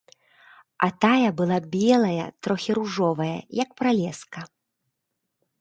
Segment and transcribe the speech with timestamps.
[0.85, 4.41] А тая была белая, трохі ружовая, як пралеска.